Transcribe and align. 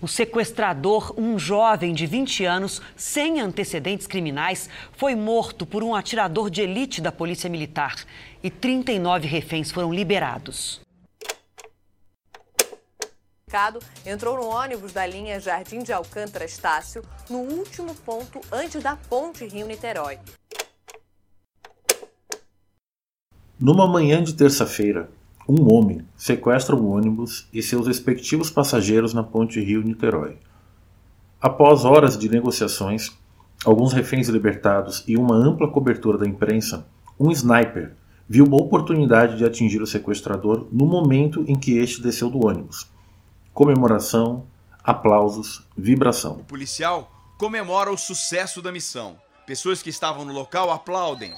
O 0.00 0.06
sequestrador, 0.06 1.12
um 1.18 1.36
jovem 1.36 1.92
de 1.92 2.06
20 2.06 2.44
anos, 2.44 2.80
sem 2.96 3.40
antecedentes 3.40 4.06
criminais, 4.06 4.70
foi 4.92 5.16
morto 5.16 5.66
por 5.66 5.82
um 5.82 5.92
atirador 5.92 6.50
de 6.50 6.62
elite 6.62 7.00
da 7.00 7.10
Polícia 7.10 7.50
Militar 7.50 8.04
e 8.40 8.48
39 8.48 9.26
reféns 9.26 9.72
foram 9.72 9.92
liberados. 9.92 10.80
Entrou 14.06 14.36
no 14.36 14.46
ônibus 14.46 14.92
da 14.92 15.04
linha 15.06 15.40
Jardim 15.40 15.82
de 15.82 15.92
Alcântara 15.92 16.44
Estácio, 16.44 17.02
no 17.28 17.38
último 17.38 17.94
ponto 17.94 18.40
antes 18.52 18.80
da 18.82 18.94
ponte 18.94 19.46
Rio-Niterói. 19.46 20.18
Numa 23.58 23.88
manhã 23.88 24.22
de 24.22 24.34
terça-feira, 24.34 25.10
um 25.48 25.72
homem 25.72 26.02
sequestra 26.14 26.76
o 26.76 26.90
ônibus 26.90 27.48
e 27.52 27.62
seus 27.62 27.86
respectivos 27.86 28.50
passageiros 28.50 29.14
na 29.14 29.22
ponte 29.22 29.58
Rio-Niterói. 29.58 30.36
Após 31.40 31.84
horas 31.86 32.18
de 32.18 32.28
negociações, 32.28 33.16
alguns 33.64 33.94
reféns 33.94 34.28
libertados 34.28 35.02
e 35.08 35.16
uma 35.16 35.34
ampla 35.34 35.70
cobertura 35.70 36.18
da 36.18 36.26
imprensa, 36.26 36.86
um 37.18 37.30
sniper 37.30 37.94
viu 38.28 38.44
uma 38.44 38.58
oportunidade 38.58 39.38
de 39.38 39.44
atingir 39.44 39.80
o 39.80 39.86
sequestrador 39.86 40.68
no 40.70 40.84
momento 40.84 41.44
em 41.48 41.58
que 41.58 41.78
este 41.78 42.02
desceu 42.02 42.28
do 42.28 42.46
ônibus. 42.46 42.86
Comemoração, 43.54 44.44
aplausos, 44.84 45.66
vibração. 45.76 46.32
O 46.34 46.44
policial 46.44 47.10
comemora 47.38 47.90
o 47.90 47.96
sucesso 47.96 48.60
da 48.60 48.70
missão. 48.70 49.16
Pessoas 49.46 49.82
que 49.82 49.88
estavam 49.88 50.26
no 50.26 50.32
local 50.32 50.70
aplaudem. 50.70 51.32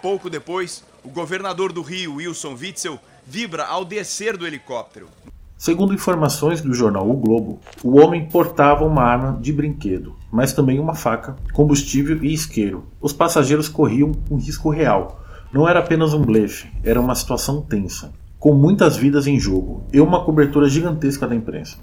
Pouco 0.00 0.30
depois, 0.30 0.84
o 1.08 1.10
governador 1.10 1.72
do 1.72 1.80
Rio, 1.80 2.16
Wilson 2.16 2.54
Witzel, 2.54 2.98
vibra 3.26 3.64
ao 3.64 3.82
descer 3.82 4.36
do 4.36 4.46
helicóptero. 4.46 5.08
Segundo 5.56 5.94
informações 5.94 6.60
do 6.60 6.74
jornal 6.74 7.10
O 7.10 7.14
Globo, 7.14 7.58
o 7.82 7.98
homem 7.98 8.26
portava 8.26 8.84
uma 8.84 9.02
arma 9.02 9.38
de 9.40 9.50
brinquedo, 9.50 10.14
mas 10.30 10.52
também 10.52 10.78
uma 10.78 10.94
faca, 10.94 11.34
combustível 11.54 12.22
e 12.22 12.32
isqueiro. 12.32 12.84
Os 13.00 13.14
passageiros 13.14 13.70
corriam 13.70 14.12
um 14.30 14.36
risco 14.36 14.68
real. 14.68 15.24
Não 15.50 15.66
era 15.66 15.80
apenas 15.80 16.12
um 16.12 16.20
blefe, 16.20 16.70
era 16.84 17.00
uma 17.00 17.14
situação 17.14 17.62
tensa, 17.62 18.12
com 18.38 18.52
muitas 18.52 18.98
vidas 18.98 19.26
em 19.26 19.40
jogo 19.40 19.84
e 19.90 20.00
uma 20.02 20.22
cobertura 20.22 20.68
gigantesca 20.68 21.26
da 21.26 21.34
imprensa. 21.34 21.78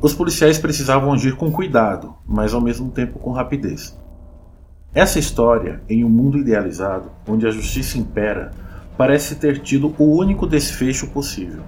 Os 0.00 0.14
policiais 0.14 0.56
precisavam 0.56 1.12
agir 1.12 1.34
com 1.34 1.50
cuidado, 1.50 2.14
mas 2.24 2.54
ao 2.54 2.60
mesmo 2.60 2.90
tempo 2.92 3.18
com 3.18 3.32
rapidez. 3.32 4.00
Essa 4.94 5.18
história, 5.18 5.80
em 5.88 6.04
um 6.04 6.08
mundo 6.10 6.36
idealizado, 6.36 7.10
onde 7.26 7.46
a 7.46 7.50
justiça 7.50 7.96
impera, 7.96 8.50
parece 8.94 9.36
ter 9.36 9.58
tido 9.60 9.94
o 9.98 10.18
único 10.18 10.46
desfecho 10.46 11.06
possível. 11.06 11.62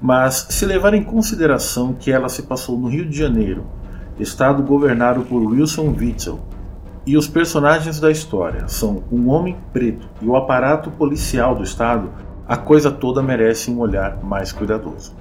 Mas, 0.00 0.46
se 0.48 0.64
levar 0.64 0.94
em 0.94 1.02
consideração 1.02 1.92
que 1.92 2.10
ela 2.10 2.28
se 2.30 2.44
passou 2.44 2.78
no 2.78 2.88
Rio 2.88 3.04
de 3.04 3.18
Janeiro, 3.18 3.66
estado 4.18 4.62
governado 4.62 5.22
por 5.24 5.42
Wilson 5.42 5.94
Witzel, 5.98 6.40
e 7.06 7.18
os 7.18 7.28
personagens 7.28 8.00
da 8.00 8.10
história 8.10 8.66
são 8.66 9.02
um 9.12 9.28
homem 9.28 9.56
preto 9.72 10.08
e 10.22 10.26
o 10.26 10.36
aparato 10.36 10.90
policial 10.90 11.54
do 11.54 11.62
estado, 11.62 12.10
a 12.46 12.56
coisa 12.56 12.90
toda 12.90 13.22
merece 13.22 13.70
um 13.70 13.78
olhar 13.78 14.22
mais 14.22 14.52
cuidadoso. 14.52 15.14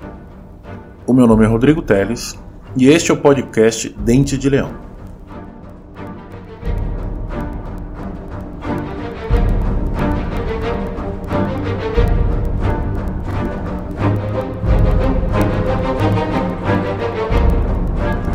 O 1.06 1.14
meu 1.14 1.28
nome 1.28 1.44
é 1.44 1.48
Rodrigo 1.48 1.82
Teles 1.82 2.38
e 2.76 2.88
este 2.88 3.12
é 3.12 3.14
o 3.14 3.18
podcast 3.18 3.90
Dente 4.00 4.38
de 4.38 4.50
Leão. 4.50 4.87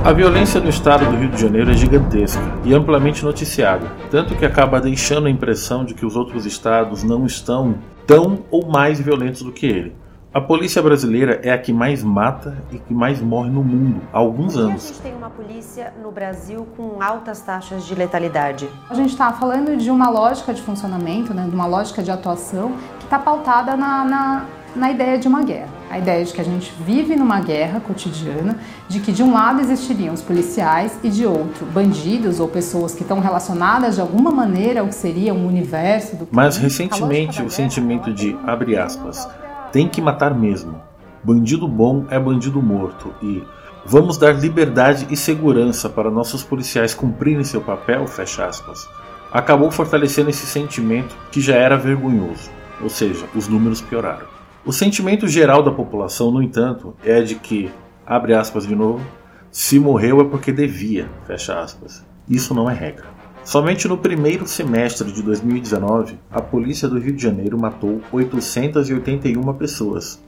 A 0.04 0.12
violência 0.12 0.60
no 0.60 0.68
estado 0.68 1.08
do 1.08 1.16
Rio 1.16 1.28
de 1.28 1.40
Janeiro 1.40 1.70
é 1.70 1.74
gigantesca 1.74 2.42
e 2.64 2.74
amplamente 2.74 3.24
noticiada, 3.24 3.86
tanto 4.10 4.34
que 4.34 4.44
acaba 4.44 4.80
deixando 4.80 5.28
a 5.28 5.30
impressão 5.30 5.84
de 5.84 5.94
que 5.94 6.04
os 6.04 6.16
outros 6.16 6.44
estados 6.44 7.04
não 7.04 7.24
estão 7.24 7.76
tão 8.04 8.40
ou 8.50 8.66
mais 8.66 8.98
violentos 8.98 9.42
do 9.42 9.52
que 9.52 9.64
ele. 9.64 9.94
A 10.34 10.40
polícia 10.40 10.82
brasileira 10.82 11.40
é 11.44 11.52
a 11.52 11.58
que 11.58 11.72
mais 11.72 12.02
mata 12.02 12.58
e 12.72 12.80
que 12.80 12.92
mais 12.92 13.20
morre 13.20 13.50
no 13.50 13.62
mundo 13.62 14.00
há 14.12 14.18
alguns 14.18 14.56
anos. 14.56 14.86
a 14.86 14.88
gente 14.88 15.02
tem 15.02 15.14
uma 15.14 15.30
polícia 15.30 15.94
no 16.02 16.10
Brasil 16.10 16.66
com 16.76 17.00
altas 17.00 17.40
taxas 17.40 17.86
de 17.86 17.94
letalidade? 17.94 18.68
A 18.90 18.94
gente 18.94 19.10
está 19.10 19.32
falando 19.32 19.76
de 19.76 19.88
uma 19.88 20.10
lógica 20.10 20.52
de 20.52 20.62
funcionamento, 20.62 21.32
né, 21.32 21.46
de 21.48 21.54
uma 21.54 21.66
lógica 21.66 22.02
de 22.02 22.10
atuação 22.10 22.72
que 22.98 23.04
está 23.04 23.20
pautada 23.20 23.76
na, 23.76 24.04
na 24.04 24.46
na 24.74 24.90
ideia 24.90 25.18
de 25.18 25.28
uma 25.28 25.42
guerra. 25.42 25.68
A 25.92 25.98
ideia 25.98 26.24
de 26.24 26.32
que 26.32 26.40
a 26.40 26.44
gente 26.44 26.72
vive 26.86 27.14
numa 27.16 27.38
guerra 27.38 27.78
cotidiana, 27.78 28.58
de 28.88 28.98
que 28.98 29.12
de 29.12 29.22
um 29.22 29.34
lado 29.34 29.60
existiriam 29.60 30.14
os 30.14 30.22
policiais 30.22 30.98
e 31.02 31.10
de 31.10 31.26
outro 31.26 31.66
bandidos 31.66 32.40
ou 32.40 32.48
pessoas 32.48 32.94
que 32.94 33.02
estão 33.02 33.20
relacionadas 33.20 33.96
de 33.96 34.00
alguma 34.00 34.30
maneira 34.30 34.80
ao 34.80 34.88
que 34.88 34.94
seria 34.94 35.34
um 35.34 35.46
universo 35.46 36.16
do 36.16 36.26
Mas 36.32 36.56
recentemente 36.56 37.42
o 37.42 37.50
sentimento 37.50 38.10
de 38.10 38.34
abre 38.46 38.74
aspas, 38.74 39.28
tem 39.70 39.86
que 39.86 40.00
matar 40.00 40.34
mesmo. 40.34 40.80
Bandido 41.22 41.68
bom 41.68 42.06
é 42.08 42.18
bandido 42.18 42.62
morto 42.62 43.12
e 43.22 43.42
vamos 43.84 44.16
dar 44.16 44.32
liberdade 44.32 45.06
e 45.10 45.16
segurança 45.16 45.90
para 45.90 46.10
nossos 46.10 46.42
policiais 46.42 46.94
cumprirem 46.94 47.44
seu 47.44 47.60
papel, 47.60 48.06
fecha 48.06 48.46
aspas. 48.46 48.88
Acabou 49.30 49.70
fortalecendo 49.70 50.30
esse 50.30 50.46
sentimento 50.46 51.14
que 51.30 51.42
já 51.42 51.56
era 51.56 51.76
vergonhoso, 51.76 52.50
ou 52.80 52.88
seja, 52.88 53.26
os 53.34 53.46
números 53.46 53.82
pioraram. 53.82 54.41
O 54.64 54.72
sentimento 54.72 55.26
geral 55.26 55.60
da 55.60 55.72
população, 55.72 56.30
no 56.30 56.40
entanto, 56.40 56.94
é 57.04 57.20
de 57.20 57.34
que, 57.34 57.68
abre 58.06 58.32
aspas 58.32 58.64
de 58.64 58.76
novo, 58.76 59.04
se 59.50 59.76
morreu 59.76 60.20
é 60.20 60.24
porque 60.24 60.52
devia, 60.52 61.08
fecha 61.26 61.60
aspas. 61.60 62.06
Isso 62.28 62.54
não 62.54 62.70
é 62.70 62.72
regra. 62.72 63.06
Somente 63.44 63.88
no 63.88 63.98
primeiro 63.98 64.46
semestre 64.46 65.10
de 65.10 65.20
2019, 65.20 66.16
a 66.30 66.40
polícia 66.40 66.88
do 66.88 66.96
Rio 66.96 67.12
de 67.12 67.20
Janeiro 67.20 67.58
matou 67.58 68.00
881 68.12 69.52
pessoas. 69.54 70.22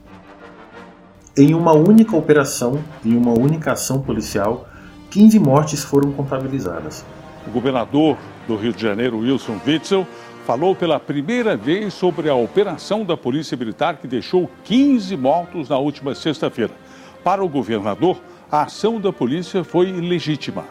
Em 1.36 1.54
uma 1.54 1.72
única 1.72 2.16
operação, 2.16 2.82
em 3.04 3.16
uma 3.16 3.38
única 3.38 3.70
ação 3.70 4.00
policial, 4.00 4.68
15 5.10 5.38
mortes 5.38 5.84
foram 5.84 6.10
contabilizadas. 6.10 7.06
O 7.46 7.50
governador 7.52 8.16
do 8.48 8.56
Rio 8.56 8.72
de 8.72 8.82
Janeiro, 8.82 9.18
Wilson 9.18 9.60
Witzel, 9.64 10.04
falou 10.46 10.76
pela 10.76 11.00
primeira 11.00 11.56
vez 11.56 11.94
sobre 11.94 12.28
a 12.28 12.34
operação 12.34 13.04
da 13.04 13.16
Polícia 13.16 13.56
Militar 13.56 13.96
que 13.96 14.06
deixou 14.06 14.50
15 14.64 15.16
mortos 15.16 15.68
na 15.70 15.78
última 15.78 16.14
sexta-feira. 16.14 16.72
Para 17.22 17.42
o 17.42 17.48
governador, 17.48 18.20
a 18.50 18.62
ação 18.62 19.00
da 19.00 19.12
polícia 19.12 19.64
foi 19.64 19.90
legítima. 19.90 20.64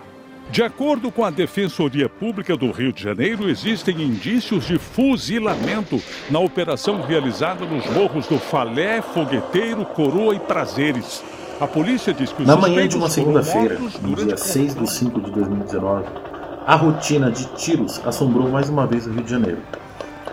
De 0.51 0.61
acordo 0.61 1.11
com 1.11 1.25
a 1.25 1.31
Defensoria 1.31 2.07
Pública 2.07 2.55
do 2.55 2.69
Rio 2.69 2.93
de 2.93 3.01
Janeiro, 3.01 3.49
existem 3.49 3.99
indícios 3.99 4.67
de 4.67 4.77
fuzilamento 4.77 5.99
na 6.29 6.37
operação 6.37 7.01
realizada 7.01 7.65
nos 7.65 7.89
morros 7.89 8.27
do 8.27 8.37
Falé, 8.37 9.01
Fogueteiro, 9.01 9.83
Coroa 9.85 10.35
e 10.35 10.39
Prazeres. 10.39 11.23
A 11.59 11.65
polícia 11.65 12.13
diz 12.13 12.31
que 12.31 12.43
os 12.43 12.47
Na 12.47 12.55
manhã 12.55 12.87
de 12.87 12.95
uma 12.95 13.09
segunda-feira, 13.09 13.79
no 14.01 14.15
dia 14.15 14.37
6 14.37 14.75
de 14.75 14.91
5 14.91 15.21
de 15.21 15.31
2019, 15.31 16.32
a 16.65 16.75
rotina 16.75 17.29
de 17.29 17.45
tiros 17.55 18.01
assombrou 18.05 18.49
mais 18.49 18.69
uma 18.69 18.87
vez 18.87 19.05
o 19.05 19.11
Rio 19.11 19.23
de 19.23 19.31
Janeiro, 19.31 19.59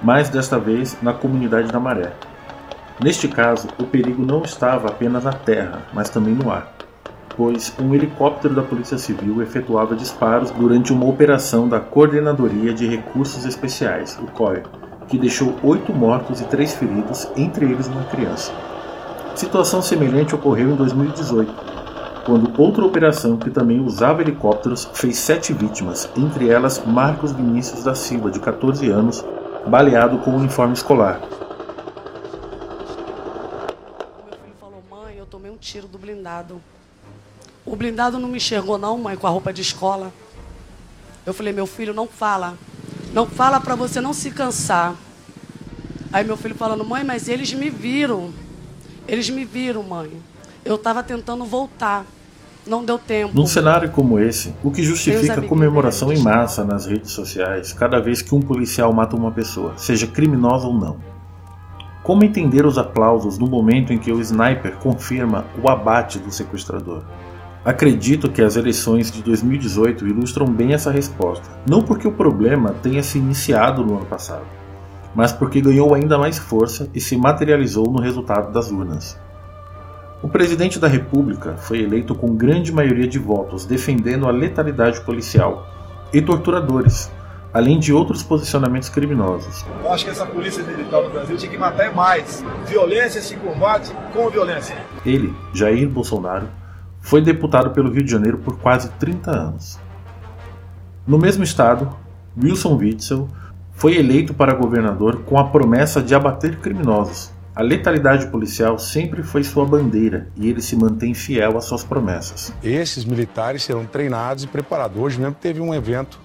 mas 0.02 0.28
desta 0.28 0.58
vez 0.58 0.96
na 1.02 1.12
comunidade 1.12 1.72
da 1.72 1.80
Maré. 1.80 2.12
Neste 3.02 3.26
caso, 3.26 3.68
o 3.78 3.84
perigo 3.84 4.24
não 4.24 4.42
estava 4.42 4.88
apenas 4.88 5.24
na 5.24 5.32
terra, 5.32 5.82
mas 5.92 6.08
também 6.08 6.34
no 6.34 6.50
ar, 6.50 6.72
pois 7.36 7.74
um 7.80 7.94
helicóptero 7.94 8.54
da 8.54 8.62
Polícia 8.62 8.98
Civil 8.98 9.42
efetuava 9.42 9.96
disparos 9.96 10.50
durante 10.50 10.92
uma 10.92 11.06
operação 11.06 11.68
da 11.68 11.80
Coordenadoria 11.80 12.72
de 12.72 12.86
Recursos 12.86 13.44
Especiais, 13.44 14.18
o 14.22 14.26
COI, 14.26 14.62
que 15.08 15.18
deixou 15.18 15.56
oito 15.64 15.92
mortos 15.92 16.40
e 16.40 16.44
três 16.44 16.74
feridos, 16.74 17.28
entre 17.36 17.64
eles 17.64 17.88
uma 17.88 18.04
criança. 18.04 18.52
Situação 19.34 19.82
semelhante 19.82 20.34
ocorreu 20.34 20.70
em 20.70 20.76
2018, 20.76 21.69
quando 22.30 22.62
outra 22.62 22.84
operação 22.84 23.36
que 23.36 23.50
também 23.50 23.80
usava 23.80 24.22
helicópteros 24.22 24.88
fez 24.94 25.18
sete 25.18 25.52
vítimas, 25.52 26.08
entre 26.16 26.48
elas 26.48 26.80
Marcos 26.86 27.32
Vinícius 27.32 27.82
da 27.82 27.92
Silva, 27.92 28.30
de 28.30 28.38
14 28.38 28.88
anos, 28.88 29.24
baleado 29.66 30.16
com 30.18 30.36
uniforme 30.36 30.72
escolar. 30.72 31.18
Meu 31.18 31.28
filho 34.38 34.54
falou: 34.60 34.80
Mãe, 34.88 35.16
eu 35.16 35.26
tomei 35.26 35.50
um 35.50 35.56
tiro 35.56 35.88
do 35.88 35.98
blindado. 35.98 36.62
O 37.66 37.74
blindado 37.74 38.16
não 38.16 38.28
me 38.28 38.36
enxergou, 38.36 38.78
não, 38.78 38.96
mãe, 38.96 39.16
com 39.16 39.26
a 39.26 39.30
roupa 39.30 39.52
de 39.52 39.62
escola. 39.62 40.12
Eu 41.26 41.34
falei: 41.34 41.52
Meu 41.52 41.66
filho, 41.66 41.92
não 41.92 42.06
fala. 42.06 42.56
Não 43.12 43.26
fala 43.26 43.60
para 43.60 43.74
você 43.74 44.00
não 44.00 44.12
se 44.12 44.30
cansar. 44.30 44.94
Aí 46.12 46.22
meu 46.22 46.36
filho 46.36 46.54
falando: 46.54 46.84
Mãe, 46.84 47.02
mas 47.02 47.28
eles 47.28 47.52
me 47.52 47.68
viram. 47.70 48.30
Eles 49.08 49.28
me 49.28 49.44
viram, 49.44 49.82
mãe. 49.82 50.12
Eu 50.64 50.76
estava 50.76 51.02
tentando 51.02 51.44
voltar. 51.44 52.06
Não 52.66 52.84
deu 52.84 52.98
tempo. 52.98 53.32
Num 53.34 53.46
cenário 53.46 53.90
como 53.90 54.18
esse, 54.18 54.54
o 54.62 54.70
que 54.70 54.82
justifica 54.82 55.40
a 55.40 55.46
comemoração 55.46 56.12
em 56.12 56.22
massa 56.22 56.64
nas 56.64 56.86
redes 56.86 57.10
sociais 57.12 57.72
cada 57.72 58.00
vez 58.00 58.20
que 58.20 58.34
um 58.34 58.40
policial 58.40 58.92
mata 58.92 59.16
uma 59.16 59.30
pessoa, 59.30 59.72
seja 59.76 60.06
criminosa 60.06 60.66
ou 60.66 60.74
não. 60.74 60.98
Como 62.02 62.24
entender 62.24 62.64
os 62.66 62.78
aplausos 62.78 63.38
no 63.38 63.46
momento 63.46 63.92
em 63.92 63.98
que 63.98 64.12
o 64.12 64.20
sniper 64.20 64.76
confirma 64.76 65.44
o 65.62 65.68
abate 65.68 66.18
do 66.18 66.30
sequestrador? 66.30 67.02
Acredito 67.64 68.30
que 68.30 68.40
as 68.40 68.56
eleições 68.56 69.10
de 69.10 69.22
2018 69.22 70.08
ilustram 70.08 70.46
bem 70.46 70.72
essa 70.72 70.90
resposta, 70.90 71.46
não 71.68 71.82
porque 71.82 72.08
o 72.08 72.12
problema 72.12 72.74
tenha 72.82 73.02
se 73.02 73.18
iniciado 73.18 73.84
no 73.84 73.96
ano 73.96 74.06
passado, 74.06 74.46
mas 75.14 75.30
porque 75.30 75.60
ganhou 75.60 75.94
ainda 75.94 76.16
mais 76.16 76.38
força 76.38 76.88
e 76.94 77.00
se 77.00 77.18
materializou 77.18 77.84
no 77.90 78.00
resultado 78.00 78.50
das 78.50 78.70
urnas. 78.70 79.18
O 80.22 80.28
presidente 80.28 80.78
da 80.78 80.86
República 80.86 81.56
foi 81.56 81.80
eleito 81.80 82.14
com 82.14 82.36
grande 82.36 82.70
maioria 82.70 83.08
de 83.08 83.18
votos 83.18 83.64
defendendo 83.64 84.28
a 84.28 84.30
letalidade 84.30 85.00
policial 85.00 85.66
e 86.12 86.20
torturadores, 86.20 87.10
além 87.54 87.78
de 87.78 87.90
outros 87.90 88.22
posicionamentos 88.22 88.90
criminosos. 88.90 89.64
Eu 89.82 89.90
acho 89.90 90.04
que 90.04 90.10
essa 90.10 90.26
polícia 90.26 90.62
militar 90.62 91.02
no 91.02 91.08
Brasil 91.08 91.38
tinha 91.38 91.50
que 91.50 91.56
matar 91.56 91.94
mais. 91.94 92.44
Violência 92.66 93.22
se 93.22 93.34
combate 93.36 93.90
com 94.12 94.28
violência. 94.28 94.76
Ele, 95.06 95.34
Jair 95.54 95.88
Bolsonaro, 95.88 96.48
foi 97.00 97.22
deputado 97.22 97.70
pelo 97.70 97.90
Rio 97.90 98.04
de 98.04 98.10
Janeiro 98.10 98.36
por 98.36 98.58
quase 98.58 98.90
30 98.98 99.30
anos. 99.30 99.80
No 101.06 101.18
mesmo 101.18 101.42
estado, 101.42 101.96
Wilson 102.36 102.76
Witzel 102.76 103.26
foi 103.72 103.96
eleito 103.96 104.34
para 104.34 104.52
governador 104.52 105.22
com 105.24 105.38
a 105.38 105.44
promessa 105.44 106.02
de 106.02 106.14
abater 106.14 106.58
criminosos. 106.58 107.32
A 107.54 107.62
letalidade 107.62 108.28
policial 108.28 108.78
sempre 108.78 109.22
foi 109.22 109.42
sua 109.42 109.64
bandeira 109.64 110.28
e 110.36 110.48
ele 110.48 110.62
se 110.62 110.76
mantém 110.76 111.12
fiel 111.14 111.58
às 111.58 111.64
suas 111.64 111.82
promessas. 111.82 112.52
Esses 112.62 113.04
militares 113.04 113.64
serão 113.64 113.84
treinados 113.84 114.44
e 114.44 114.46
preparados. 114.46 114.96
Hoje 114.96 115.18
mesmo 115.18 115.34
teve 115.34 115.60
um 115.60 115.74
evento, 115.74 116.20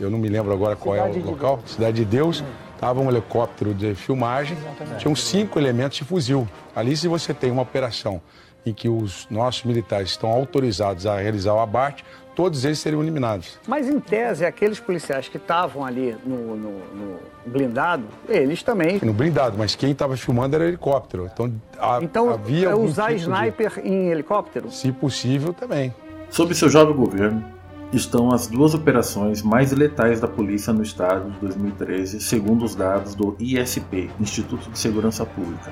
eu 0.00 0.10
não 0.10 0.18
me 0.18 0.28
lembro 0.28 0.50
agora 0.52 0.74
qual 0.74 0.96
Cidade 0.96 1.18
é 1.18 1.22
o 1.22 1.26
local, 1.26 1.56
Deus. 1.58 1.72
Cidade 1.72 1.96
de 1.96 2.04
Deus. 2.04 2.42
Estava 2.74 3.00
um 3.00 3.08
helicóptero 3.08 3.72
de 3.72 3.94
filmagem, 3.94 4.56
Exatamente. 4.56 4.98
tinham 4.98 5.14
cinco 5.14 5.56
elementos 5.56 5.98
de 5.98 6.04
fuzil. 6.04 6.48
Ali, 6.74 6.96
se 6.96 7.06
você 7.06 7.32
tem 7.32 7.50
uma 7.50 7.62
operação 7.62 8.20
em 8.66 8.72
que 8.72 8.88
os 8.88 9.26
nossos 9.30 9.62
militares 9.64 10.10
estão 10.10 10.30
autorizados 10.30 11.06
a 11.06 11.16
realizar 11.16 11.54
o 11.54 11.60
abate, 11.60 12.04
todos 12.34 12.64
eles 12.64 12.78
seriam 12.78 13.02
eliminados. 13.02 13.58
Mas, 13.66 13.88
em 13.88 13.98
tese, 14.00 14.44
aqueles 14.44 14.80
policiais 14.80 15.28
que 15.28 15.36
estavam 15.36 15.84
ali 15.84 16.16
no, 16.24 16.56
no, 16.56 16.70
no, 16.72 17.18
blindado, 17.46 18.04
eles 18.28 18.62
também. 18.62 19.00
No 19.02 19.12
blindado, 19.12 19.56
mas 19.58 19.74
quem 19.74 19.92
estava 19.92 20.16
filmando 20.16 20.56
era 20.56 20.66
helicóptero. 20.66 21.28
Então, 21.32 21.52
a, 21.78 21.98
então 22.02 22.30
havia. 22.30 22.68
É 22.70 22.74
usar 22.74 23.08
tipo 23.08 23.20
sniper 23.20 23.80
de... 23.80 23.88
em 23.88 24.10
helicóptero? 24.10 24.70
Se 24.70 24.90
possível, 24.92 25.52
também. 25.52 25.94
Sob 26.30 26.54
seu 26.54 26.68
jovem 26.68 26.94
governo, 26.94 27.44
estão 27.92 28.32
as 28.32 28.46
duas 28.46 28.74
operações 28.74 29.42
mais 29.42 29.70
letais 29.72 30.18
da 30.18 30.26
polícia 30.26 30.72
no 30.72 30.82
estado 30.82 31.30
de 31.30 31.38
2013, 31.40 32.20
segundo 32.20 32.64
os 32.64 32.74
dados 32.74 33.14
do 33.14 33.36
ISP, 33.38 34.10
Instituto 34.18 34.70
de 34.70 34.78
Segurança 34.78 35.26
Pública. 35.26 35.70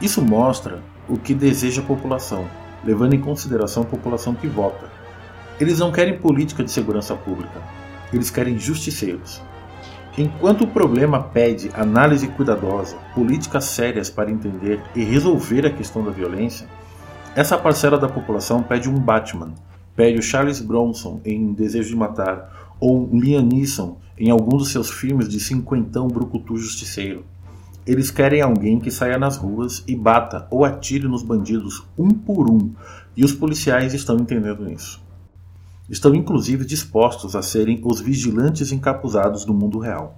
Isso 0.00 0.20
mostra 0.20 0.82
o 1.08 1.16
que 1.16 1.34
deseja 1.34 1.82
a 1.82 1.84
população, 1.84 2.48
levando 2.84 3.14
em 3.14 3.20
consideração 3.20 3.84
a 3.84 3.86
população 3.86 4.34
que 4.34 4.48
vota. 4.48 4.99
Eles 5.60 5.78
não 5.78 5.92
querem 5.92 6.18
política 6.18 6.64
de 6.64 6.70
segurança 6.70 7.14
pública, 7.14 7.60
eles 8.12 8.30
querem 8.30 8.58
justiceiros. 8.58 9.42
Enquanto 10.16 10.64
o 10.64 10.66
problema 10.66 11.22
pede 11.22 11.70
análise 11.74 12.26
cuidadosa, 12.28 12.96
políticas 13.14 13.64
sérias 13.64 14.08
para 14.08 14.30
entender 14.30 14.80
e 14.96 15.04
resolver 15.04 15.66
a 15.66 15.70
questão 15.70 16.02
da 16.02 16.10
violência, 16.10 16.66
essa 17.36 17.58
parcela 17.58 17.98
da 17.98 18.08
população 18.08 18.62
pede 18.62 18.88
um 18.88 18.98
Batman, 18.98 19.54
pede 19.94 20.18
o 20.18 20.22
Charles 20.22 20.60
Bronson 20.60 21.20
em 21.24 21.52
Desejo 21.52 21.90
de 21.90 21.96
Matar, 21.96 22.74
ou 22.80 23.08
Liam 23.12 23.42
Neeson 23.42 23.98
em 24.18 24.30
algum 24.30 24.56
dos 24.56 24.70
seus 24.72 24.90
filmes 24.90 25.28
de 25.28 25.38
cinquentão 25.38 26.08
brucutu 26.08 26.56
justiceiro. 26.56 27.24
Eles 27.86 28.10
querem 28.10 28.40
alguém 28.40 28.80
que 28.80 28.90
saia 28.90 29.18
nas 29.18 29.36
ruas 29.36 29.84
e 29.86 29.94
bata 29.94 30.46
ou 30.50 30.64
atire 30.64 31.06
nos 31.06 31.22
bandidos 31.22 31.86
um 31.98 32.08
por 32.08 32.50
um, 32.50 32.72
e 33.14 33.24
os 33.24 33.32
policiais 33.32 33.92
estão 33.92 34.16
entendendo 34.16 34.70
isso. 34.70 35.09
Estão 35.90 36.14
inclusive 36.14 36.64
dispostos 36.64 37.34
a 37.34 37.42
serem 37.42 37.82
os 37.84 38.00
vigilantes 38.00 38.70
encapuzados 38.70 39.44
do 39.44 39.52
mundo 39.52 39.80
real. 39.80 40.16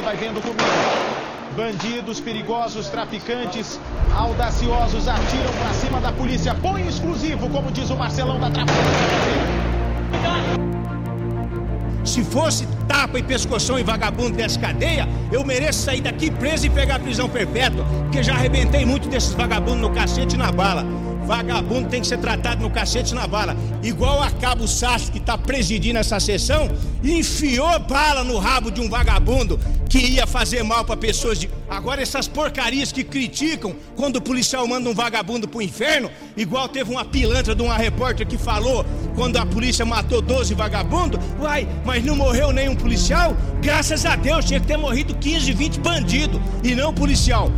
Vai 0.00 0.16
vendo 0.16 0.40
comigo. 0.40 0.62
Bandidos 1.56 2.20
perigosos, 2.20 2.88
traficantes, 2.88 3.80
audaciosos 4.16 5.08
atiram 5.08 5.52
pra 5.58 5.74
cima 5.74 6.00
da 6.00 6.12
polícia. 6.12 6.54
Põe 6.54 6.86
exclusivo, 6.86 7.50
como 7.50 7.72
diz 7.72 7.90
o 7.90 7.96
Marcelão 7.96 8.38
da 8.38 8.48
Traficante. 8.48 10.77
Se 12.04 12.22
fosse 12.22 12.66
tapa 12.86 13.18
e 13.18 13.22
pescoção 13.22 13.78
e 13.78 13.82
vagabundo 13.82 14.36
dessa 14.36 14.58
cadeia, 14.58 15.08
eu 15.30 15.44
mereço 15.44 15.82
sair 15.82 16.00
daqui 16.00 16.30
preso 16.30 16.66
e 16.66 16.70
pegar 16.70 16.98
prisão 16.98 17.28
perpétua, 17.28 17.84
porque 18.04 18.22
já 18.22 18.34
arrebentei 18.34 18.84
muito 18.84 19.08
desses 19.08 19.32
vagabundos 19.32 19.80
no 19.80 19.90
cacete 19.90 20.34
e 20.34 20.38
na 20.38 20.50
bala. 20.50 20.86
Vagabundo 21.28 21.90
tem 21.90 22.00
que 22.00 22.06
ser 22.06 22.16
tratado 22.16 22.62
no 22.62 22.70
cacete 22.70 23.14
na 23.14 23.26
bala. 23.26 23.54
Igual 23.82 24.22
a 24.22 24.30
Cabo 24.30 24.66
Sassi, 24.66 25.12
que 25.12 25.18
está 25.18 25.36
presidindo 25.36 25.98
essa 25.98 26.18
sessão, 26.18 26.70
enfiou 27.04 27.78
bala 27.80 28.24
no 28.24 28.38
rabo 28.38 28.70
de 28.70 28.80
um 28.80 28.88
vagabundo 28.88 29.60
que 29.90 29.98
ia 29.98 30.26
fazer 30.26 30.62
mal 30.62 30.86
para 30.86 30.96
pessoas 30.96 31.38
de. 31.38 31.50
Agora, 31.68 32.00
essas 32.00 32.26
porcarias 32.26 32.90
que 32.90 33.04
criticam 33.04 33.76
quando 33.94 34.16
o 34.16 34.22
policial 34.22 34.66
manda 34.66 34.88
um 34.88 34.94
vagabundo 34.94 35.46
pro 35.46 35.60
inferno, 35.60 36.10
igual 36.34 36.66
teve 36.66 36.90
uma 36.90 37.04
pilantra 37.04 37.54
de 37.54 37.60
uma 37.60 37.76
repórter 37.76 38.26
que 38.26 38.38
falou 38.38 38.82
quando 39.14 39.36
a 39.36 39.44
polícia 39.44 39.84
matou 39.84 40.22
12 40.22 40.54
vagabundos. 40.54 41.20
Uai, 41.38 41.68
mas 41.84 42.02
não 42.02 42.16
morreu 42.16 42.52
nenhum 42.52 42.74
policial? 42.74 43.36
Graças 43.60 44.06
a 44.06 44.16
Deus, 44.16 44.46
tinha 44.46 44.60
que 44.60 44.66
ter 44.66 44.78
morrido 44.78 45.14
15, 45.14 45.52
20 45.52 45.80
bandidos 45.80 46.40
e 46.64 46.74
não 46.74 46.94
policial. 46.94 47.52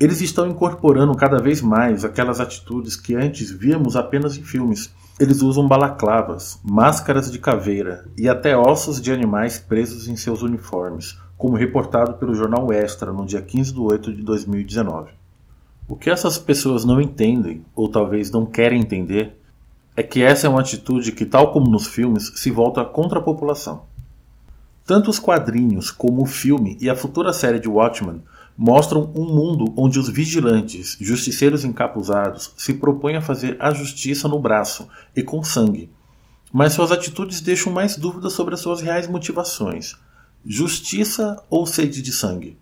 Eles 0.00 0.22
estão 0.22 0.48
incorporando 0.48 1.14
cada 1.14 1.42
vez 1.42 1.60
mais 1.60 2.06
aquelas 2.06 2.40
atitudes 2.40 2.96
que 2.96 3.14
antes 3.14 3.50
víamos 3.50 3.96
apenas 3.96 4.34
em 4.34 4.42
filmes. 4.42 4.90
Eles 5.18 5.42
usam 5.42 5.68
balaclavas, 5.68 6.58
máscaras 6.64 7.30
de 7.30 7.38
caveira 7.38 8.06
e 8.16 8.26
até 8.26 8.56
ossos 8.56 8.98
de 8.98 9.12
animais 9.12 9.58
presos 9.58 10.08
em 10.08 10.16
seus 10.16 10.40
uniformes, 10.40 11.18
como 11.36 11.54
reportado 11.54 12.14
pelo 12.14 12.34
jornal 12.34 12.72
Extra 12.72 13.12
no 13.12 13.26
dia 13.26 13.42
15 13.42 13.74
de 13.74 13.78
8 13.78 14.14
de 14.14 14.22
2019. 14.22 15.10
O 15.86 15.94
que 15.94 16.08
essas 16.08 16.38
pessoas 16.38 16.82
não 16.82 16.98
entendem, 16.98 17.62
ou 17.74 17.86
talvez 17.86 18.30
não 18.30 18.46
querem 18.46 18.80
entender, 18.80 19.38
é 19.94 20.02
que 20.02 20.22
essa 20.22 20.46
é 20.46 20.50
uma 20.50 20.60
atitude 20.60 21.12
que, 21.12 21.26
tal 21.26 21.52
como 21.52 21.70
nos 21.70 21.86
filmes, 21.86 22.32
se 22.36 22.50
volta 22.50 22.82
contra 22.86 23.18
a 23.18 23.22
população. 23.22 23.82
Tanto 24.86 25.10
os 25.10 25.18
quadrinhos 25.18 25.90
como 25.90 26.22
o 26.22 26.26
filme 26.26 26.78
e 26.80 26.88
a 26.88 26.96
futura 26.96 27.34
série 27.34 27.60
de 27.60 27.68
Watchmen 27.68 28.22
mostram 28.60 29.10
um 29.14 29.24
mundo 29.24 29.72
onde 29.74 29.98
os 29.98 30.10
vigilantes, 30.10 30.94
justiceiros 31.00 31.64
encapuzados, 31.64 32.52
se 32.58 32.74
propõem 32.74 33.16
a 33.16 33.22
fazer 33.22 33.56
a 33.58 33.72
justiça 33.72 34.28
no 34.28 34.38
braço 34.38 34.86
e 35.16 35.22
com 35.22 35.42
sangue. 35.42 35.90
Mas 36.52 36.74
suas 36.74 36.92
atitudes 36.92 37.40
deixam 37.40 37.72
mais 37.72 37.96
dúvidas 37.96 38.34
sobre 38.34 38.52
as 38.52 38.60
suas 38.60 38.82
reais 38.82 39.08
motivações: 39.08 39.94
justiça 40.44 41.42
ou 41.48 41.64
sede 41.64 42.02
de 42.02 42.12
sangue? 42.12 42.58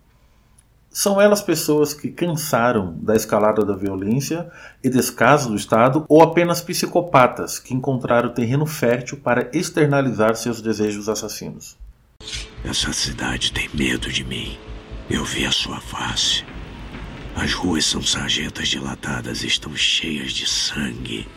São 0.89 1.19
elas 1.19 1.41
pessoas 1.41 1.93
que 1.93 2.09
cansaram 2.09 2.97
da 3.01 3.13
escalada 3.13 3.65
da 3.65 3.75
violência 3.75 4.49
e 4.81 4.89
descaso 4.89 5.49
do 5.49 5.55
Estado 5.57 6.05
ou 6.07 6.23
apenas 6.23 6.61
psicopatas 6.61 7.59
que 7.59 7.73
encontraram 7.73 8.33
terreno 8.33 8.65
fértil 8.65 9.17
para 9.17 9.49
externalizar 9.53 10.37
seus 10.37 10.61
desejos 10.61 11.09
assassinos? 11.09 11.77
Essa 12.63 12.93
cidade 12.93 13.51
tem 13.51 13.69
medo 13.73 14.09
de 14.09 14.23
mim. 14.23 14.57
Eu 15.09 15.25
vi 15.25 15.45
a 15.45 15.51
sua 15.51 15.81
face. 15.81 16.45
As 17.35 17.53
ruas 17.53 17.85
são 17.85 18.01
sarjetas 18.01 18.67
dilatadas 18.67 19.43
estão 19.43 19.75
cheias 19.75 20.33
de 20.33 20.47
sangue. 20.47 21.27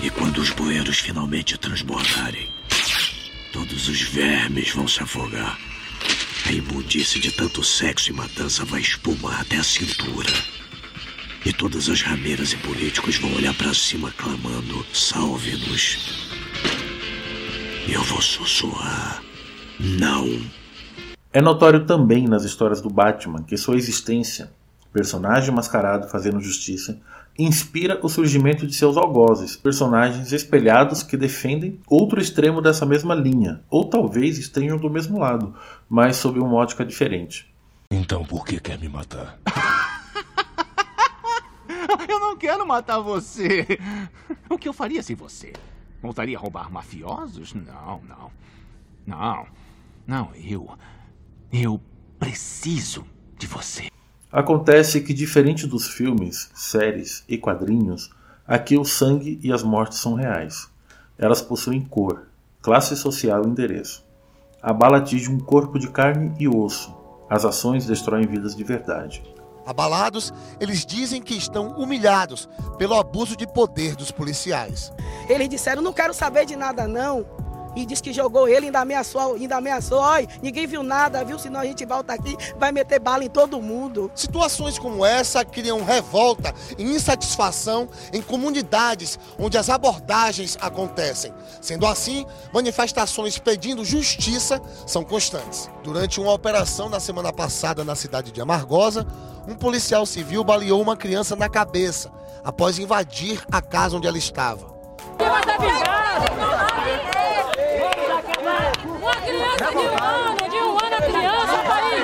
E 0.00 0.08
quando 0.10 0.38
os 0.38 0.50
bueiros 0.50 0.98
finalmente 0.98 1.58
transbordarem, 1.58 2.48
todos 3.52 3.88
os 3.88 4.00
vermes 4.00 4.70
vão 4.70 4.88
se 4.88 5.02
afogar. 5.02 5.58
A 6.46 6.52
imundície 6.52 7.20
de 7.20 7.30
tanto 7.30 7.62
sexo 7.62 8.10
e 8.10 8.12
matança 8.12 8.64
vai 8.64 8.80
espumar 8.80 9.40
até 9.40 9.56
a 9.56 9.64
cintura. 9.64 10.32
E 11.44 11.52
todas 11.52 11.90
as 11.90 12.00
rameiras 12.00 12.52
e 12.52 12.56
políticos 12.56 13.16
vão 13.16 13.34
olhar 13.34 13.54
para 13.54 13.74
cima 13.74 14.10
clamando: 14.12 14.84
salve-nos. 14.94 15.98
Eu 17.86 18.02
vou 18.04 18.22
sussurrar: 18.22 19.22
não. 19.78 20.63
É 21.34 21.42
notório 21.42 21.84
também 21.84 22.26
nas 22.28 22.44
histórias 22.44 22.80
do 22.80 22.88
Batman 22.88 23.42
que 23.42 23.56
sua 23.56 23.76
existência, 23.76 24.52
personagem 24.92 25.54
mascarado 25.54 26.08
fazendo 26.08 26.40
justiça, 26.40 27.00
inspira 27.36 27.98
o 28.00 28.08
surgimento 28.08 28.64
de 28.66 28.72
seus 28.72 28.96
algozes, 28.96 29.56
personagens 29.56 30.32
espelhados 30.32 31.02
que 31.02 31.16
defendem 31.16 31.80
outro 31.88 32.20
extremo 32.20 32.62
dessa 32.62 32.86
mesma 32.86 33.14
linha, 33.16 33.60
ou 33.68 33.84
talvez 33.84 34.38
estejam 34.38 34.78
do 34.78 34.88
mesmo 34.88 35.18
lado, 35.18 35.52
mas 35.88 36.16
sob 36.16 36.38
uma 36.38 36.54
ótica 36.54 36.84
diferente. 36.84 37.52
Então 37.90 38.24
por 38.24 38.46
que 38.46 38.60
quer 38.60 38.78
me 38.78 38.88
matar? 38.88 39.36
quero 42.44 42.66
matar 42.66 43.00
você. 43.00 43.66
O 44.48 44.58
que 44.58 44.68
eu 44.68 44.72
faria 44.72 45.02
sem 45.02 45.16
você? 45.16 45.52
Voltaria 46.00 46.36
a 46.36 46.40
roubar 46.40 46.70
mafiosos? 46.70 47.54
Não, 47.54 48.00
não. 48.02 48.30
Não. 49.06 49.46
Não, 50.06 50.30
eu. 50.34 50.70
Eu 51.56 51.80
preciso 52.18 53.04
de 53.38 53.46
você. 53.46 53.88
Acontece 54.32 55.00
que, 55.00 55.14
diferente 55.14 55.68
dos 55.68 55.86
filmes, 55.86 56.50
séries 56.52 57.22
e 57.28 57.38
quadrinhos, 57.38 58.10
aqui 58.44 58.76
o 58.76 58.84
sangue 58.84 59.38
e 59.40 59.52
as 59.52 59.62
mortes 59.62 59.98
são 59.98 60.14
reais. 60.14 60.68
Elas 61.16 61.40
possuem 61.40 61.80
cor, 61.80 62.26
classe 62.60 62.96
social 62.96 63.44
e 63.44 63.48
endereço. 63.48 64.04
A 64.60 64.72
bala 64.72 64.96
atinge 64.96 65.30
um 65.30 65.38
corpo 65.38 65.78
de 65.78 65.88
carne 65.90 66.34
e 66.40 66.48
osso. 66.48 66.92
As 67.30 67.44
ações 67.44 67.86
destroem 67.86 68.26
vidas 68.26 68.56
de 68.56 68.64
verdade. 68.64 69.22
Abalados, 69.64 70.34
eles 70.58 70.84
dizem 70.84 71.22
que 71.22 71.36
estão 71.36 71.68
humilhados 71.78 72.48
pelo 72.78 72.98
abuso 72.98 73.36
de 73.36 73.46
poder 73.46 73.94
dos 73.94 74.10
policiais. 74.10 74.92
Eles 75.28 75.48
disseram: 75.48 75.82
não 75.82 75.92
quero 75.92 76.12
saber 76.12 76.46
de 76.46 76.56
nada, 76.56 76.88
não 76.88 77.43
e 77.74 77.84
disse 77.86 78.02
que 78.02 78.12
jogou 78.12 78.48
ele, 78.48 78.66
ainda 78.66 78.80
ameaçou, 78.80 79.34
ainda 79.34 79.56
ameaçou, 79.56 79.98
olha, 79.98 80.28
ninguém 80.42 80.66
viu 80.66 80.82
nada, 80.82 81.24
viu? 81.24 81.38
Senão 81.38 81.60
a 81.60 81.64
gente 81.64 81.84
volta 81.84 82.12
aqui, 82.12 82.36
vai 82.58 82.72
meter 82.72 82.98
bala 82.98 83.24
em 83.24 83.28
todo 83.28 83.60
mundo. 83.60 84.10
Situações 84.14 84.78
como 84.78 85.04
essa 85.04 85.44
criam 85.44 85.84
revolta 85.84 86.54
e 86.78 86.82
insatisfação 86.82 87.88
em 88.12 88.22
comunidades 88.22 89.18
onde 89.38 89.58
as 89.58 89.68
abordagens 89.68 90.56
acontecem. 90.60 91.32
Sendo 91.60 91.86
assim, 91.86 92.24
manifestações 92.52 93.38
pedindo 93.38 93.84
justiça 93.84 94.60
são 94.86 95.04
constantes. 95.04 95.68
Durante 95.82 96.20
uma 96.20 96.32
operação 96.32 96.88
na 96.88 97.00
semana 97.00 97.32
passada 97.32 97.84
na 97.84 97.94
cidade 97.94 98.30
de 98.30 98.40
Amargosa, 98.40 99.06
um 99.46 99.54
policial 99.54 100.06
civil 100.06 100.42
baleou 100.42 100.80
uma 100.80 100.96
criança 100.96 101.36
na 101.36 101.48
cabeça 101.48 102.10
após 102.42 102.78
invadir 102.78 103.42
a 103.50 103.60
casa 103.60 103.96
onde 103.96 104.06
ela 104.06 104.18
estava. 104.18 104.74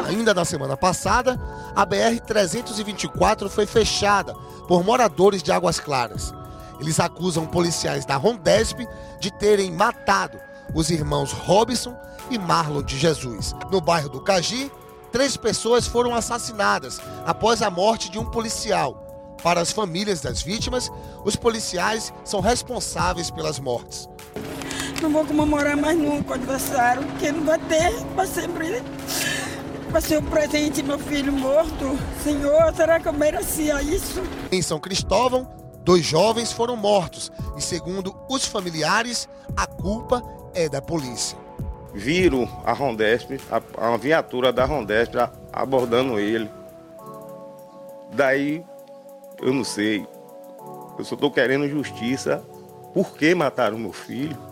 Ainda 0.09 0.35
na 0.35 0.45
semana 0.45 0.77
passada, 0.77 1.41
a 1.75 1.87
BR-324 1.87 3.49
foi 3.49 3.67
fechada 3.67 4.35
por 4.67 4.85
moradores 4.85 5.43
de 5.43 5.53
Águas 5.53 5.81
Claras. 5.81 6.35
Eles 6.81 6.99
acusam 6.99 7.47
policiais 7.47 8.05
da 8.05 8.17
Rondesp 8.17 8.87
de 9.19 9.31
terem 9.31 9.71
matado 9.71 10.39
os 10.75 10.91
irmãos 10.91 11.33
Robson 11.33 11.97
e 12.31 12.39
Marlon 12.39 12.83
de 12.83 12.99
Jesus. 12.99 13.55
No 13.71 13.81
bairro 13.81 14.09
do 14.09 14.21
Cagi, 14.21 14.71
três 15.13 15.37
pessoas 15.37 15.87
foram 15.87 16.15
assassinadas 16.15 17.01
após 17.27 17.63
a 17.63 17.71
morte 17.71 18.11
de 18.11 18.19
um 18.19 18.25
policial. 18.25 19.07
Para 19.43 19.61
as 19.61 19.73
famílias 19.73 20.21
das 20.21 20.43
vítimas, 20.43 20.91
os 21.25 21.35
policiais 21.35 22.13
são 22.25 22.41
responsáveis 22.41 23.31
pelas 23.31 23.59
mortes. 23.59 24.09
Não 25.01 25.11
vou 25.11 25.25
comemorar 25.25 25.77
mais 25.79 25.97
nunca 25.97 26.33
o 26.33 26.35
aniversário, 26.35 27.03
porque 27.03 27.33
não 27.33 27.43
vai 27.45 27.59
ter 27.59 27.91
para 28.15 28.27
sempre. 28.27 28.83
Vai 29.91 30.03
ser 30.03 30.19
um 30.19 30.23
presente, 30.23 30.83
meu 30.83 30.99
filho 30.99 31.33
morto. 31.33 31.99
Senhor, 32.23 32.73
será 32.75 33.01
que 33.01 33.09
eu 33.09 33.13
merecia 33.13 33.83
isso? 33.83 34.23
Em 34.53 34.61
São 34.61 34.79
Cristóvão, 34.79 35.49
dois 35.83 36.05
jovens 36.05 36.53
foram 36.53 36.77
mortos 36.77 37.33
e, 37.57 37.63
segundo 37.63 38.15
os 38.29 38.45
familiares, 38.45 39.27
a 39.57 39.67
culpa 39.67 40.23
é 40.55 40.69
da 40.69 40.83
polícia. 40.83 41.39
Viram 41.95 42.47
a 42.65 42.73
Rondesp, 42.75 43.41
a, 43.51 43.93
a 43.93 43.97
viatura 43.97 44.53
da 44.53 44.67
Rondesp 44.67 45.15
abordando 45.51 46.21
ele. 46.21 46.49
Daí, 48.13 48.63
eu 49.41 49.53
não 49.53 49.65
sei. 49.65 50.07
Eu 50.99 51.05
só 51.05 51.15
estou 51.15 51.31
querendo 51.31 51.67
justiça. 51.67 52.45
Por 52.93 53.15
que 53.15 53.35
mataram 53.35 53.79
meu 53.79 53.93
filho? 53.93 54.50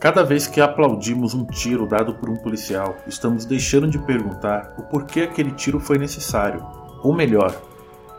Cada 0.00 0.24
vez 0.24 0.46
que 0.46 0.62
aplaudimos 0.62 1.34
um 1.34 1.44
tiro 1.44 1.86
dado 1.86 2.14
por 2.14 2.30
um 2.30 2.36
policial, 2.36 2.96
estamos 3.06 3.44
deixando 3.44 3.86
de 3.86 3.98
perguntar 3.98 4.72
o 4.78 4.82
porquê 4.82 5.20
aquele 5.20 5.50
tiro 5.50 5.78
foi 5.78 5.98
necessário. 5.98 6.64
Ou 7.02 7.12
melhor, 7.12 7.54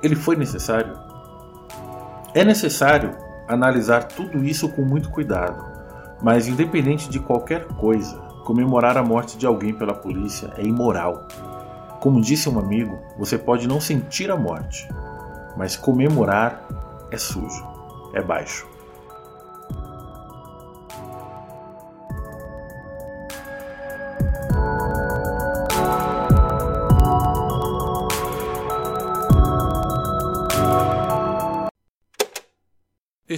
ele 0.03 0.15
foi 0.15 0.35
necessário? 0.35 0.95
É 2.35 2.45
necessário 2.45 3.17
analisar 3.47 4.03
tudo 4.03 4.45
isso 4.45 4.69
com 4.69 4.83
muito 4.83 5.09
cuidado, 5.09 5.65
mas 6.21 6.47
independente 6.47 7.09
de 7.09 7.19
qualquer 7.19 7.65
coisa, 7.69 8.15
comemorar 8.45 8.95
a 8.95 9.03
morte 9.03 9.35
de 9.35 9.47
alguém 9.47 9.73
pela 9.73 9.95
polícia 9.95 10.53
é 10.57 10.61
imoral. 10.61 11.27
Como 11.99 12.21
disse 12.21 12.47
um 12.47 12.59
amigo, 12.59 12.99
você 13.17 13.39
pode 13.39 13.67
não 13.67 13.81
sentir 13.81 14.29
a 14.29 14.37
morte, 14.37 14.87
mas 15.57 15.75
comemorar 15.75 16.63
é 17.09 17.17
sujo, 17.17 17.67
é 18.13 18.21
baixo. 18.21 18.70